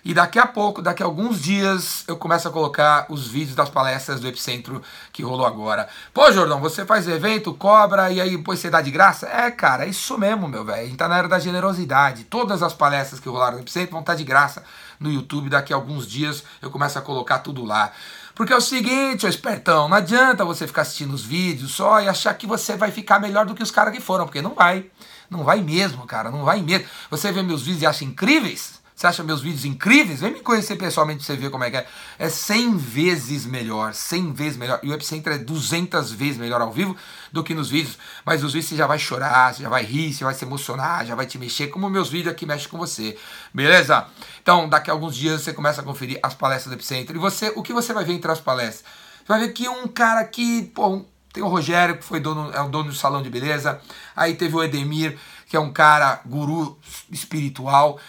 E 0.07 0.15
daqui 0.15 0.39
a 0.39 0.47
pouco, 0.47 0.81
daqui 0.81 1.03
a 1.03 1.07
alguns 1.07 1.43
dias, 1.43 2.05
eu 2.07 2.17
começo 2.17 2.47
a 2.47 2.51
colocar 2.53 3.07
os 3.09 3.27
vídeos 3.27 3.57
das 3.57 3.69
palestras 3.69 4.21
do 4.21 4.29
Epicentro 4.29 4.81
que 5.13 5.21
rolou 5.21 5.45
agora. 5.45 5.89
Pô, 6.15 6.31
Jordão, 6.31 6.61
você 6.61 6.87
faz 6.87 7.09
evento, 7.09 7.53
cobra 7.53 8.09
e 8.13 8.21
aí 8.21 8.37
depois 8.37 8.61
você 8.61 8.71
dá 8.71 8.81
de 8.81 8.93
graça? 8.93 9.27
É, 9.27 9.51
cara, 9.51 9.85
é 9.85 9.89
isso 9.89 10.17
mesmo, 10.17 10.47
meu 10.47 10.65
velho. 10.65 10.83
A 10.83 10.85
gente 10.85 10.97
tá 10.97 11.09
na 11.09 11.19
era 11.19 11.27
da 11.27 11.41
generosidade. 11.41 12.23
Todas 12.23 12.63
as 12.63 12.73
palestras 12.73 13.19
que 13.19 13.29
rolaram 13.29 13.57
no 13.57 13.65
Epicentro 13.65 13.91
vão 13.91 14.01
estar 14.01 14.13
tá 14.13 14.17
de 14.17 14.23
graça 14.23 14.63
no 15.01 15.11
YouTube. 15.11 15.51
Daqui 15.51 15.73
a 15.73 15.77
alguns 15.77 16.07
dias 16.07 16.45
eu 16.63 16.71
começo 16.71 16.97
a 16.97 17.03
colocar 17.03 17.41
tudo 17.41 17.65
lá. 17.65 17.91
Porque 18.33 18.53
é 18.53 18.57
o 18.57 18.61
seguinte, 18.61 19.27
ô 19.27 19.29
espertão, 19.29 19.89
não 19.89 19.97
adianta 19.97 20.45
você 20.45 20.69
ficar 20.69 20.83
assistindo 20.83 21.15
os 21.15 21.25
vídeos 21.25 21.73
só 21.73 22.01
e 22.01 22.09
achar 22.09 22.33
que 22.35 22.47
você 22.47 22.77
vai 22.77 22.93
ficar 22.93 23.19
melhor 23.19 23.45
do 23.45 23.57
que 23.57 23.63
os 23.63 23.73
caras 23.73 23.93
que 23.93 24.01
foram, 24.01 24.25
porque 24.25 24.41
não 24.41 24.55
vai. 24.55 24.87
Não 25.29 25.43
vai 25.43 25.61
mesmo, 25.61 26.07
cara, 26.07 26.31
não 26.31 26.45
vai 26.45 26.63
mesmo. 26.63 26.87
Você 27.11 27.33
vê 27.33 27.43
meus 27.43 27.63
vídeos 27.63 27.83
e 27.83 27.87
acha 27.87 28.05
incríveis? 28.05 28.86
Você 28.97 29.07
acha 29.07 29.23
meus 29.23 29.43
vídeos 29.43 29.67
incríveis? 29.67 30.21
Vem 30.21 30.33
me 30.33 30.41
conhecer 30.41 30.75
pessoalmente 30.75 31.19
pra 31.19 31.27
você 31.27 31.37
ver 31.37 31.51
como 31.51 31.63
é 31.63 31.71
que 31.71 31.77
é. 31.77 31.87
É 32.19 32.31
100 32.31 32.79
vezes 32.79 33.45
melhor, 33.45 33.93
100 33.93 34.33
vezes 34.33 34.57
melhor. 34.57 34.81
E 34.83 34.89
o 34.89 34.95
Epicenter 34.95 35.35
é 35.35 35.39
200 35.39 36.13
vezes 36.13 36.39
melhor 36.39 36.63
ao 36.63 36.73
vivo 36.73 36.97
do 37.31 37.45
que 37.45 37.55
nos 37.55 37.69
vídeos. 37.69 37.99
Mas 38.25 38.43
nos 38.43 38.55
vídeos 38.55 38.71
você 38.71 38.77
já 38.77 38.87
vai 38.87 38.99
chorar, 38.99 39.53
você 39.53 39.63
já 39.63 39.69
vai 39.69 39.85
rir, 39.85 40.15
você 40.15 40.25
vai 40.25 40.33
se 40.33 40.47
emocionar, 40.47 41.05
já 41.05 41.15
vai 41.15 41.27
te 41.27 41.37
mexer, 41.37 41.67
como 41.67 41.91
meus 41.91 42.09
vídeos 42.09 42.33
aqui 42.33 42.47
mexem 42.47 42.71
com 42.71 42.79
você. 42.79 43.19
Beleza? 43.53 44.07
Então, 44.41 44.67
daqui 44.67 44.89
a 44.91 44.95
alguns 44.95 45.15
dias 45.15 45.43
você 45.43 45.53
começa 45.53 45.83
a 45.83 45.85
conferir 45.85 46.19
as 46.23 46.33
palestras 46.33 46.75
do 46.75 46.79
Epicenter. 46.79 47.15
E 47.15 47.19
você, 47.19 47.53
o 47.55 47.63
que 47.63 47.75
você 47.75 47.93
vai 47.93 48.03
ver 48.03 48.15
entre 48.15 48.33
as 48.33 48.41
palestras? 48.41 48.83
Você 49.19 49.29
vai 49.29 49.41
ver 49.41 49.53
que 49.53 49.69
um 49.69 49.87
cara 49.89 50.25
que, 50.25 50.73
pô, 50.75 51.05
tem 51.35 51.43
o 51.43 51.49
Rogério, 51.49 51.99
que 51.99 52.03
foi 52.03 52.19
dono, 52.19 52.51
é 52.51 52.63
o 52.63 52.69
dono 52.71 52.89
do 52.89 52.97
salão 52.97 53.23
de 53.23 53.29
beleza. 53.29 53.79
Aí 54.17 54.37
teve 54.37 54.57
o 54.57 54.65
Edemir, 54.65 55.19
que 55.47 55.55
é 55.55 55.61
um 55.61 55.71
cara 55.71 56.23
guru 56.25 56.79
espiritual. 57.11 58.01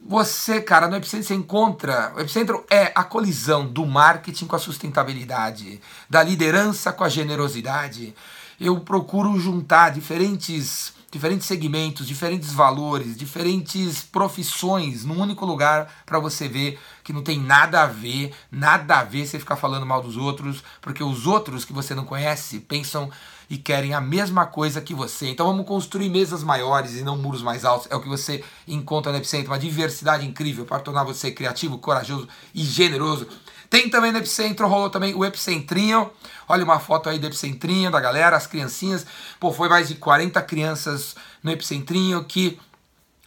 Você, 0.00 0.60
cara, 0.60 0.88
no 0.88 0.96
Epicentro 0.96 1.26
você 1.26 1.34
encontra. 1.34 2.12
O 2.16 2.20
Epicentro 2.20 2.64
é 2.70 2.92
a 2.94 3.02
colisão 3.02 3.66
do 3.66 3.84
marketing 3.84 4.46
com 4.46 4.56
a 4.56 4.58
sustentabilidade, 4.58 5.80
da 6.08 6.22
liderança 6.22 6.92
com 6.92 7.04
a 7.04 7.08
generosidade. 7.08 8.14
Eu 8.60 8.78
procuro 8.80 9.38
juntar 9.38 9.90
diferentes, 9.90 10.94
diferentes 11.10 11.46
segmentos, 11.46 12.06
diferentes 12.06 12.52
valores, 12.52 13.16
diferentes 13.16 14.02
profissões 14.02 15.04
num 15.04 15.20
único 15.20 15.44
lugar 15.44 15.92
para 16.06 16.20
você 16.20 16.48
ver 16.48 16.78
que 17.02 17.12
não 17.12 17.22
tem 17.22 17.38
nada 17.38 17.82
a 17.82 17.86
ver, 17.86 18.32
nada 18.50 19.00
a 19.00 19.04
ver 19.04 19.26
você 19.26 19.38
ficar 19.38 19.56
falando 19.56 19.84
mal 19.84 20.00
dos 20.00 20.16
outros, 20.16 20.62
porque 20.80 21.02
os 21.02 21.26
outros 21.26 21.64
que 21.64 21.72
você 21.72 21.94
não 21.94 22.04
conhece 22.04 22.60
pensam 22.60 23.10
e 23.50 23.56
querem 23.56 23.94
a 23.94 24.00
mesma 24.00 24.46
coisa 24.46 24.80
que 24.80 24.94
você. 24.94 25.28
Então 25.28 25.46
vamos 25.46 25.66
construir 25.66 26.08
mesas 26.08 26.42
maiores 26.42 26.96
e 26.96 27.02
não 27.02 27.16
muros 27.16 27.42
mais 27.42 27.64
altos. 27.64 27.88
É 27.90 27.96
o 27.96 28.00
que 28.00 28.08
você 28.08 28.44
encontra 28.66 29.10
no 29.10 29.18
Epicentro, 29.18 29.50
uma 29.50 29.58
diversidade 29.58 30.26
incrível 30.26 30.64
para 30.64 30.80
tornar 30.80 31.04
você 31.04 31.30
criativo, 31.30 31.78
corajoso 31.78 32.28
e 32.54 32.62
generoso. 32.62 33.26
Tem 33.70 33.88
também 33.88 34.12
no 34.12 34.18
Epicentro, 34.18 34.66
rolou 34.66 34.90
também 34.90 35.14
o 35.14 35.24
Epicentrinho. 35.24 36.10
Olha 36.48 36.64
uma 36.64 36.78
foto 36.78 37.08
aí 37.08 37.18
do 37.18 37.26
Epicentrinho, 37.26 37.90
da 37.90 38.00
galera, 38.00 38.36
as 38.36 38.46
criancinhas. 38.46 39.06
Pô, 39.38 39.52
foi 39.52 39.68
mais 39.68 39.88
de 39.88 39.96
40 39.96 40.40
crianças 40.42 41.14
no 41.42 41.50
Epicentrinho 41.50 42.24
que 42.24 42.58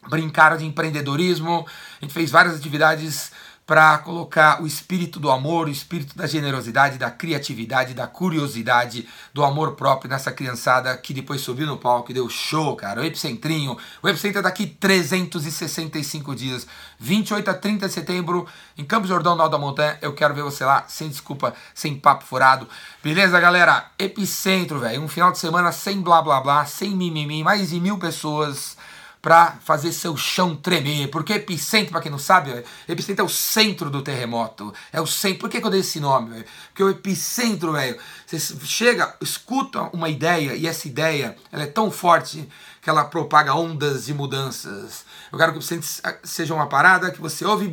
brincaram 0.09 0.57
de 0.57 0.65
empreendedorismo. 0.65 1.65
A 2.01 2.05
gente 2.05 2.13
fez 2.13 2.31
várias 2.31 2.55
atividades 2.55 3.31
para 3.71 3.99
colocar 3.99 4.61
o 4.61 4.67
espírito 4.67 5.17
do 5.17 5.31
amor, 5.31 5.67
o 5.67 5.71
espírito 5.71 6.13
da 6.13 6.27
generosidade, 6.27 6.97
da 6.97 7.09
criatividade, 7.09 7.93
da 7.93 8.05
curiosidade, 8.05 9.07
do 9.33 9.45
amor 9.45 9.75
próprio 9.77 10.09
nessa 10.09 10.29
criançada 10.29 10.97
que 10.97 11.13
depois 11.13 11.39
subiu 11.39 11.65
no 11.65 11.77
palco 11.77 12.11
e 12.11 12.13
deu 12.13 12.27
show, 12.27 12.75
cara. 12.75 12.99
O 12.99 13.05
Epicentrinho. 13.05 13.77
O 14.03 14.09
Epicentro 14.09 14.39
é 14.39 14.41
daqui 14.41 14.67
365 14.67 16.35
dias, 16.35 16.67
28 16.99 17.49
a 17.49 17.53
30 17.53 17.87
de 17.87 17.93
setembro, 17.93 18.45
em 18.77 18.83
Campos 18.83 19.07
Jordão, 19.07 19.37
no 19.37 19.41
Alto 19.41 19.53
da 19.53 19.57
Montanha. 19.57 19.97
Eu 20.01 20.13
quero 20.13 20.33
ver 20.33 20.43
você 20.43 20.65
lá, 20.65 20.83
sem 20.89 21.07
desculpa, 21.07 21.53
sem 21.73 21.95
papo 21.95 22.25
furado. 22.25 22.67
Beleza, 23.01 23.39
galera? 23.39 23.85
Epicentro, 23.97 24.79
velho. 24.79 25.01
Um 25.01 25.07
final 25.07 25.31
de 25.31 25.39
semana 25.39 25.71
sem 25.71 26.01
blá 26.01 26.21
blá 26.21 26.41
blá, 26.41 26.65
sem 26.65 26.93
mimimi, 26.93 27.41
mais 27.41 27.69
de 27.69 27.79
mil 27.79 27.97
pessoas 27.97 28.75
para 29.21 29.57
fazer 29.63 29.91
seu 29.91 30.17
chão 30.17 30.55
tremer. 30.55 31.09
Porque 31.09 31.33
epicentro, 31.33 31.91
para 31.91 32.01
quem 32.01 32.11
não 32.11 32.17
sabe, 32.17 32.63
epicentro 32.87 33.21
é 33.21 33.25
o 33.25 33.29
centro 33.29 33.89
do 33.89 34.01
terremoto. 34.01 34.73
É 34.91 34.99
o 34.99 35.05
centro. 35.05 35.39
Por 35.39 35.49
que, 35.49 35.61
que 35.61 35.67
eu 35.67 35.71
dei 35.71 35.81
esse 35.81 35.99
nome? 35.99 36.31
Véio? 36.31 36.45
Porque 36.69 36.83
o 36.83 36.89
epicentro, 36.89 37.73
velho, 37.73 37.97
você 38.25 38.39
chega, 38.65 39.15
escuta 39.21 39.89
uma 39.93 40.09
ideia 40.09 40.55
e 40.55 40.65
essa 40.65 40.87
ideia 40.87 41.35
ela 41.51 41.63
é 41.63 41.67
tão 41.67 41.91
forte 41.91 42.49
que 42.81 42.89
ela 42.89 43.03
propaga 43.03 43.53
ondas 43.53 44.05
de 44.05 44.13
mudanças. 44.13 45.05
Eu 45.31 45.37
quero 45.37 45.51
que 45.51 45.59
o 45.59 45.61
epicentro 45.61 45.87
seja 46.23 46.53
uma 46.53 46.67
parada 46.67 47.11
que 47.11 47.21
você 47.21 47.45
ouve 47.45 47.71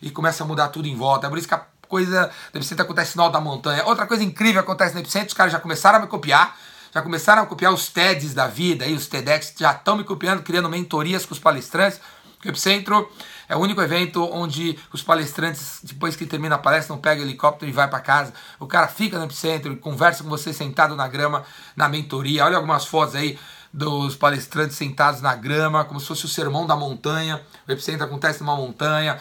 e 0.00 0.10
começa 0.10 0.44
a 0.44 0.46
mudar 0.46 0.68
tudo 0.68 0.86
em 0.86 0.96
volta. 0.96 1.26
É 1.26 1.30
por 1.30 1.38
isso 1.38 1.48
que 1.48 1.54
a 1.54 1.66
coisa 1.88 2.30
do 2.52 2.58
epicentro 2.58 2.84
acontece 2.84 3.16
no 3.16 3.22
alto 3.22 3.32
da 3.32 3.40
montanha. 3.40 3.84
Outra 3.84 4.06
coisa 4.06 4.22
incrível 4.22 4.60
acontece 4.60 4.94
no 4.94 5.00
epicentro, 5.00 5.28
os 5.28 5.34
caras 5.34 5.52
já 5.52 5.60
começaram 5.60 5.98
a 5.98 6.00
me 6.00 6.06
copiar 6.06 6.56
já 6.94 7.00
começaram 7.00 7.42
a 7.42 7.46
copiar 7.46 7.72
os 7.72 7.88
TEDs 7.88 8.34
da 8.34 8.46
vida, 8.46 8.84
aí 8.84 8.94
os 8.94 9.06
TEDx 9.06 9.54
já 9.58 9.72
estão 9.72 9.96
me 9.96 10.04
copiando, 10.04 10.42
criando 10.42 10.68
mentorias 10.68 11.24
com 11.24 11.32
os 11.32 11.40
palestrantes. 11.40 11.98
O 12.44 12.48
Epicentro 12.48 13.10
é 13.48 13.56
o 13.56 13.60
único 13.60 13.80
evento 13.80 14.28
onde 14.32 14.78
os 14.92 15.02
palestrantes, 15.02 15.80
depois 15.82 16.16
que 16.16 16.26
termina 16.26 16.56
a 16.56 16.58
palestra, 16.58 16.94
não 16.94 17.00
pega 17.00 17.22
helicóptero 17.22 17.70
e 17.70 17.72
vai 17.72 17.88
para 17.88 18.00
casa. 18.00 18.34
O 18.58 18.66
cara 18.66 18.88
fica 18.88 19.18
no 19.18 19.24
Epicentro, 19.24 19.74
conversa 19.76 20.22
com 20.22 20.28
você 20.28 20.52
sentado 20.52 20.94
na 20.94 21.08
grama, 21.08 21.44
na 21.74 21.88
mentoria. 21.88 22.44
Olha 22.44 22.56
algumas 22.56 22.84
fotos 22.84 23.14
aí 23.14 23.38
dos 23.72 24.14
palestrantes 24.14 24.76
sentados 24.76 25.22
na 25.22 25.34
grama, 25.34 25.84
como 25.84 25.98
se 25.98 26.06
fosse 26.06 26.26
o 26.26 26.28
sermão 26.28 26.66
da 26.66 26.76
montanha. 26.76 27.40
O 27.66 27.72
Epicentro 27.72 28.04
acontece 28.04 28.40
numa 28.40 28.56
montanha. 28.56 29.18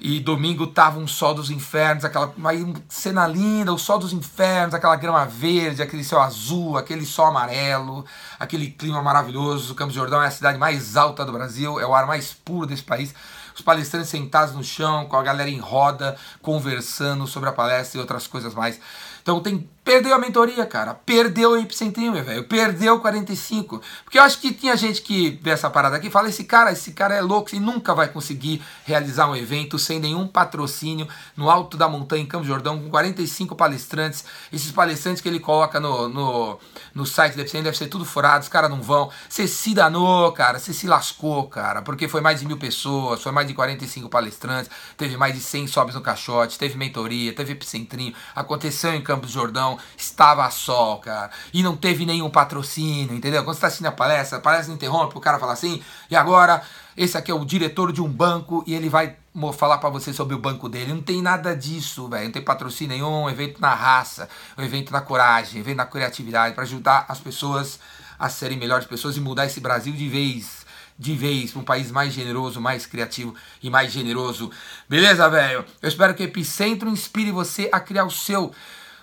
E 0.00 0.20
domingo 0.20 0.68
tava 0.68 1.00
um 1.00 1.08
sol 1.08 1.34
dos 1.34 1.50
infernos, 1.50 2.04
aquela 2.04 2.32
uma 2.36 2.52
cena 2.88 3.26
linda, 3.26 3.72
o 3.72 3.78
sol 3.78 3.98
dos 3.98 4.12
infernos, 4.12 4.72
aquela 4.72 4.94
grama 4.94 5.24
verde, 5.24 5.82
aquele 5.82 6.04
céu 6.04 6.20
azul, 6.20 6.76
aquele 6.76 7.04
sol 7.04 7.26
amarelo, 7.26 8.04
aquele 8.38 8.70
clima 8.70 9.02
maravilhoso. 9.02 9.74
Campos 9.74 9.94
do 9.94 9.98
Jordão 9.98 10.22
é 10.22 10.28
a 10.28 10.30
cidade 10.30 10.56
mais 10.56 10.96
alta 10.96 11.24
do 11.24 11.32
Brasil, 11.32 11.80
é 11.80 11.86
o 11.86 11.94
ar 11.94 12.06
mais 12.06 12.32
puro 12.32 12.66
desse 12.66 12.84
país. 12.84 13.12
Os 13.56 13.60
palestrantes 13.60 14.08
sentados 14.08 14.54
no 14.54 14.62
chão, 14.62 15.06
com 15.06 15.16
a 15.16 15.22
galera 15.22 15.50
em 15.50 15.58
roda, 15.58 16.16
conversando 16.40 17.26
sobre 17.26 17.48
a 17.48 17.52
palestra 17.52 17.98
e 17.98 18.00
outras 18.00 18.28
coisas 18.28 18.54
mais. 18.54 18.78
Então 19.20 19.40
tem 19.40 19.68
Perdeu 19.88 20.14
a 20.14 20.18
mentoria, 20.18 20.66
cara. 20.66 20.92
Perdeu 20.92 21.52
o 21.52 22.12
meu 22.12 22.22
velho. 22.22 22.44
Perdeu 22.44 22.96
o 22.96 23.00
45. 23.00 23.80
Porque 24.04 24.18
eu 24.18 24.22
acho 24.22 24.38
que 24.38 24.52
tinha 24.52 24.76
gente 24.76 25.00
que 25.00 25.40
vê 25.40 25.48
essa 25.48 25.70
parada 25.70 25.96
aqui 25.96 26.08
e 26.08 26.10
fala: 26.10 26.28
esse 26.28 26.44
cara, 26.44 26.70
esse 26.70 26.92
cara 26.92 27.14
é 27.14 27.22
louco 27.22 27.54
e 27.54 27.58
nunca 27.58 27.94
vai 27.94 28.06
conseguir 28.06 28.60
realizar 28.84 29.26
um 29.30 29.34
evento 29.34 29.78
sem 29.78 29.98
nenhum 29.98 30.28
patrocínio 30.28 31.08
no 31.34 31.48
alto 31.48 31.78
da 31.78 31.88
montanha, 31.88 32.22
em 32.22 32.26
Campo 32.26 32.44
Jordão, 32.44 32.78
com 32.78 32.90
45 32.90 33.56
palestrantes. 33.56 34.26
Esses 34.52 34.70
palestrantes 34.70 35.22
que 35.22 35.28
ele 35.30 35.40
coloca 35.40 35.80
no, 35.80 36.06
no, 36.06 36.58
no 36.94 37.06
site 37.06 37.32
do 37.32 37.40
Epicentro 37.40 37.64
deve 37.64 37.78
ser 37.78 37.86
tudo 37.86 38.04
furado, 38.04 38.42
os 38.42 38.48
caras 38.50 38.68
não 38.68 38.82
vão. 38.82 39.10
Você 39.26 39.48
se 39.48 39.72
danou, 39.72 40.30
cara. 40.32 40.58
Você 40.58 40.74
se 40.74 40.86
lascou, 40.86 41.48
cara. 41.48 41.80
Porque 41.80 42.06
foi 42.08 42.20
mais 42.20 42.40
de 42.40 42.46
mil 42.46 42.58
pessoas, 42.58 43.22
foi 43.22 43.32
mais 43.32 43.48
de 43.48 43.54
45 43.54 44.10
palestrantes, 44.10 44.70
teve 44.98 45.16
mais 45.16 45.34
de 45.34 45.40
100 45.40 45.66
sobes 45.66 45.94
no 45.94 46.02
caixote, 46.02 46.58
teve 46.58 46.76
mentoria, 46.76 47.32
teve 47.32 47.52
epicentrinho. 47.52 48.12
Aconteceu 48.36 48.92
em 48.92 49.00
Campos 49.00 49.30
Jordão 49.30 49.77
estava 49.96 50.50
sol, 50.50 50.98
cara. 50.98 51.30
E 51.52 51.62
não 51.62 51.76
teve 51.76 52.04
nenhum 52.04 52.30
patrocínio, 52.30 53.14
entendeu? 53.14 53.42
Quando 53.42 53.54
você 53.54 53.58
está 53.58 53.66
assistindo 53.68 53.86
a 53.86 53.92
palestra, 53.92 54.38
a 54.38 54.40
palestra 54.40 54.74
interrompe, 54.74 55.16
o 55.16 55.20
cara 55.20 55.38
fala 55.38 55.52
assim, 55.52 55.82
e 56.10 56.16
agora, 56.16 56.62
esse 56.96 57.16
aqui 57.16 57.30
é 57.30 57.34
o 57.34 57.44
diretor 57.44 57.92
de 57.92 58.02
um 58.02 58.08
banco 58.08 58.64
e 58.66 58.74
ele 58.74 58.88
vai 58.88 59.16
falar 59.56 59.78
para 59.78 59.88
você 59.88 60.12
sobre 60.12 60.34
o 60.34 60.38
banco 60.38 60.68
dele. 60.68 60.92
Não 60.92 61.02
tem 61.02 61.22
nada 61.22 61.54
disso, 61.54 62.08
velho. 62.08 62.24
Não 62.24 62.32
tem 62.32 62.42
patrocínio 62.42 62.96
nenhum, 62.96 63.24
um 63.24 63.30
evento 63.30 63.60
na 63.60 63.74
raça, 63.74 64.28
um 64.56 64.62
evento 64.62 64.92
na 64.92 65.00
coragem, 65.00 65.58
um 65.58 65.60
evento 65.60 65.76
na 65.76 65.86
criatividade, 65.86 66.54
para 66.54 66.64
ajudar 66.64 67.06
as 67.08 67.20
pessoas 67.20 67.78
a 68.18 68.28
serem 68.28 68.58
melhores 68.58 68.86
pessoas 68.86 69.16
e 69.16 69.20
mudar 69.20 69.46
esse 69.46 69.60
Brasil 69.60 69.92
de 69.92 70.08
vez 70.08 70.66
de 70.98 71.14
vez 71.14 71.52
para 71.52 71.60
um 71.60 71.64
país 71.64 71.92
mais 71.92 72.12
generoso, 72.12 72.60
mais 72.60 72.84
criativo 72.84 73.32
e 73.62 73.70
mais 73.70 73.92
generoso. 73.92 74.50
Beleza, 74.88 75.28
velho? 75.30 75.64
Eu 75.80 75.88
espero 75.88 76.12
que 76.12 76.24
o 76.24 76.26
Epicentro 76.26 76.88
inspire 76.88 77.30
você 77.30 77.68
a 77.70 77.78
criar 77.78 78.04
o 78.04 78.10
seu. 78.10 78.52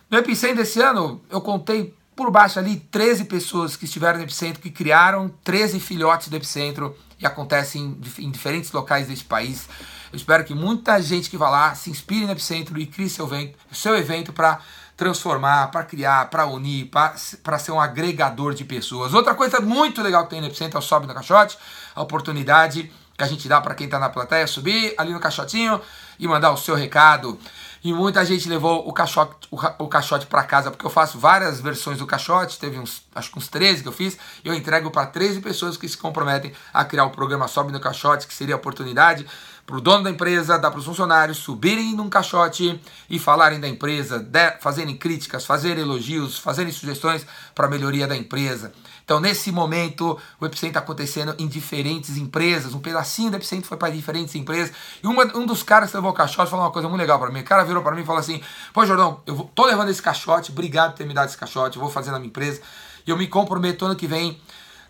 No 0.10 0.18
Epicentro 0.20 0.58
desse 0.58 0.80
ano, 0.82 1.22
eu 1.30 1.42
contei 1.42 1.96
por 2.16 2.30
baixo 2.32 2.60
ali 2.60 2.78
13 2.78 3.26
pessoas 3.26 3.76
que 3.76 3.86
estiveram 3.86 4.20
no 4.20 4.24
Epicentro, 4.24 4.62
que 4.62 4.70
criaram 4.70 5.30
13 5.44 5.80
filhotes 5.80 6.30
do 6.30 6.36
Epicentro 6.36 6.96
e 7.20 7.26
acontecem 7.26 8.00
em, 8.20 8.26
em 8.26 8.32
diferentes 8.32 8.72
locais 8.72 9.08
desse 9.08 9.24
país. 9.24 9.68
Eu 10.12 10.18
espero 10.18 10.46
que 10.46 10.54
muita 10.54 11.02
gente 11.02 11.30
que 11.30 11.38
vá 11.38 11.50
lá 11.50 11.76
se 11.76 11.90
inspire 11.90 12.26
no 12.26 12.32
Epicentro 12.32 12.80
e 12.80 12.86
crie 12.86 13.10
seu 13.10 13.26
evento, 13.26 13.58
seu 13.72 13.98
evento 13.98 14.32
para 14.32 14.60
transformar, 14.96 15.72
para 15.72 15.84
criar, 15.84 16.30
para 16.30 16.46
unir, 16.46 16.90
para 17.44 17.60
ser 17.60 17.72
um 17.72 17.82
agregador 17.82 18.54
de 18.54 18.64
pessoas. 18.64 19.14
Outra 19.14 19.36
coisa 19.36 19.60
muito 19.60 20.02
legal 20.02 20.24
que 20.24 20.30
tem 20.30 20.40
no 20.40 20.48
Epicentro 20.48 20.78
é 20.78 20.80
o 20.80 20.84
Sobe 20.84 21.08
no 21.08 21.14
Caixote, 21.14 21.58
a 21.94 22.02
oportunidade 22.02 22.92
que 23.18 23.24
a 23.24 23.28
gente 23.28 23.48
dá 23.48 23.62
para 23.62 23.74
quem 23.76 23.86
está 23.86 24.00
na 24.00 24.10
plateia 24.10 24.46
subir 24.48 24.94
ali 24.98 25.14
no 25.14 25.20
caixotinho 25.20 25.80
e 26.20 26.28
mandar 26.28 26.52
o 26.52 26.58
seu 26.58 26.76
recado. 26.76 27.40
E 27.84 27.94
muita 27.94 28.26
gente 28.26 28.50
levou 28.50 28.88
o 28.88 28.92
caixote, 28.92 29.48
o, 29.52 29.88
caixote 29.88 30.26
para 30.26 30.44
casa, 30.44 30.72
porque 30.72 30.84
eu 30.84 30.90
faço 30.90 31.20
várias 31.20 31.62
versões 31.62 32.00
do 32.00 32.08
caixote, 32.08 32.58
teve 32.58 32.80
uns, 32.80 33.04
acho 33.14 33.32
que 33.32 33.38
uns 33.38 33.48
13 33.48 33.84
que 33.84 33.88
eu 33.88 33.92
fiz, 33.92 34.18
eu 34.44 34.56
entrego 34.56 34.90
para 34.90 35.06
13 35.06 35.40
pessoas 35.40 35.78
que 35.78 35.88
se 35.88 35.96
comprometem 35.96 36.52
a 36.74 36.84
criar 36.84 37.06
o 37.06 37.12
programa 37.12 37.48
Sobe 37.48 37.72
no 37.72 37.80
Caixote, 37.80 38.26
que 38.26 38.34
seria 38.34 38.56
a 38.56 38.58
oportunidade 38.58 39.28
para 39.66 39.78
o 39.78 39.82
dono 39.82 40.04
da 40.04 40.10
empresa, 40.10 40.58
dar 40.58 40.70
para 40.70 40.80
os 40.80 40.86
funcionários 40.86 41.38
subirem 41.38 41.96
num 41.96 42.10
caixote 42.10 42.80
e 43.10 43.18
falarem 43.18 43.60
da 43.60 43.68
empresa, 43.68 44.20
de, 44.20 44.52
fazerem 44.60 44.96
críticas, 44.96 45.46
fazerem 45.46 45.84
elogios, 45.84 46.38
fazerem 46.38 46.72
sugestões 46.72 47.26
para 47.54 47.66
a 47.66 47.70
melhoria 47.70 48.08
da 48.08 48.16
empresa. 48.16 48.72
Então, 49.06 49.20
nesse 49.20 49.52
momento, 49.52 50.20
o 50.40 50.46
Epicentro 50.46 50.70
está 50.70 50.80
acontecendo 50.80 51.36
em 51.38 51.48
diferentes 51.48 52.18
empresas. 52.18 52.74
Um 52.74 52.80
pedacinho 52.80 53.30
do 53.30 53.38
Epicentro 53.38 53.68
foi 53.68 53.78
para 53.78 53.94
diferentes 53.94 54.34
empresas. 54.34 54.76
E 55.02 55.06
uma, 55.06 55.24
um 55.38 55.46
dos 55.46 55.62
caras 55.62 55.92
que 55.92 55.96
levou 55.96 56.10
o 56.10 56.14
caixote 56.14 56.50
falou 56.50 56.66
uma 56.66 56.72
coisa 56.72 56.90
muito 56.90 57.00
legal 57.00 57.20
para 57.20 57.30
mim. 57.30 57.42
O 57.42 57.44
cara 57.44 57.64
virou 57.64 57.84
para 57.84 57.96
mim 57.96 58.02
e 58.02 58.06
falou 58.06 58.20
assim: 58.20 58.42
Pô, 58.74 58.84
Jordão, 58.84 59.22
eu 59.28 59.36
vou, 59.36 59.52
tô 59.54 59.66
levando 59.66 59.90
esse 59.90 60.02
caixote, 60.02 60.52
obrigado 60.52 60.92
por 60.92 60.98
ter 60.98 61.06
me 61.06 61.14
dado 61.14 61.28
esse 61.28 61.38
caixote, 61.38 61.78
vou 61.78 61.90
fazer 61.90 62.10
na 62.10 62.18
minha 62.18 62.30
empresa. 62.30 62.60
E 63.06 63.12
eu 63.12 63.16
me 63.16 63.28
comprometo 63.28 63.86
ano 63.86 63.96
que 63.96 64.08
vem 64.08 64.42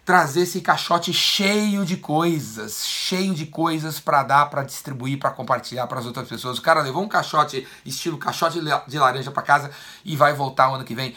trazer 0.06 0.42
esse 0.42 0.62
caixote 0.62 1.12
cheio 1.12 1.84
de 1.84 1.98
coisas, 1.98 2.86
cheio 2.86 3.34
de 3.34 3.48
coisas 3.48 4.00
para 4.00 4.24
dar, 4.24 4.46
para 4.46 4.64
distribuir, 4.64 5.20
para 5.20 5.32
compartilhar 5.32 5.88
para 5.88 6.00
as 6.00 6.06
outras 6.06 6.28
pessoas. 6.28 6.58
O 6.58 6.62
cara 6.62 6.82
levou 6.82 7.04
um 7.04 7.08
caixote 7.10 7.68
estilo 7.86 8.18
caixote 8.18 8.60
de 8.88 9.00
laranja 9.00 9.32
para 9.32 9.44
casa 9.44 9.72
e 10.06 10.16
vai 10.16 10.32
voltar 10.32 10.72
o 10.72 10.76
ano 10.76 10.86
que 10.86 10.96
vem 10.96 11.14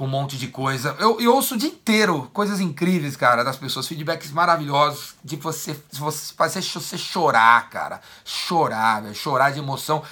com 0.00 0.06
um 0.06 0.08
monte 0.08 0.38
de 0.38 0.48
coisa. 0.48 0.96
Eu, 0.98 1.20
eu 1.20 1.34
ouço 1.34 1.56
o 1.56 1.58
dia 1.58 1.68
inteiro 1.68 2.30
coisas 2.32 2.58
incríveis, 2.58 3.16
cara, 3.16 3.44
das 3.44 3.58
pessoas, 3.58 3.86
feedbacks 3.86 4.30
maravilhosos 4.30 5.14
de 5.22 5.36
você, 5.36 5.76
você 5.92 6.32
fazer 6.32 6.62
você 6.62 6.96
chorar, 6.96 7.68
cara, 7.68 8.00
chorar, 8.24 9.14
chorar 9.14 9.50
de 9.50 9.58
emoção. 9.58 10.02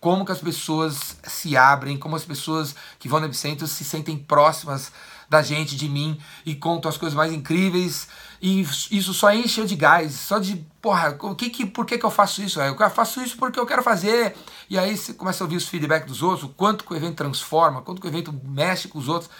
Como 0.00 0.24
que 0.24 0.32
as 0.32 0.38
pessoas 0.38 1.18
se 1.24 1.58
abrem, 1.58 1.98
como 1.98 2.16
as 2.16 2.24
pessoas 2.24 2.74
que 2.98 3.06
vão 3.06 3.20
no 3.20 3.26
Epicentro 3.26 3.66
se 3.66 3.84
sentem 3.84 4.16
próximas 4.16 4.90
da 5.28 5.42
gente, 5.42 5.76
de 5.76 5.90
mim, 5.90 6.18
e 6.46 6.54
contam 6.54 6.88
as 6.88 6.96
coisas 6.96 7.14
mais 7.14 7.30
incríveis. 7.30 8.08
E 8.46 8.60
isso 8.60 9.14
só 9.14 9.32
enche 9.32 9.58
eu 9.58 9.64
de 9.64 9.74
gás, 9.74 10.12
só 10.12 10.38
de, 10.38 10.56
porra, 10.82 11.16
o 11.22 11.34
que 11.34 11.48
que, 11.48 11.64
por 11.64 11.86
que, 11.86 11.96
que 11.96 12.04
eu 12.04 12.10
faço 12.10 12.42
isso? 12.42 12.60
Eu 12.60 12.76
faço 12.90 13.22
isso 13.22 13.38
porque 13.38 13.58
eu 13.58 13.64
quero 13.64 13.82
fazer. 13.82 14.36
E 14.68 14.78
aí 14.78 14.98
você 14.98 15.14
começa 15.14 15.42
a 15.42 15.46
ouvir 15.46 15.56
os 15.56 15.66
feedbacks 15.66 16.06
dos 16.06 16.22
outros, 16.22 16.42
o 16.44 16.50
quanto 16.50 16.84
que 16.84 16.92
o 16.92 16.96
evento 16.96 17.16
transforma, 17.16 17.80
quanto 17.80 18.02
que 18.02 18.06
o 18.06 18.10
evento 18.10 18.38
mexe 18.44 18.86
com 18.86 18.98
os 18.98 19.08
outros. 19.08 19.30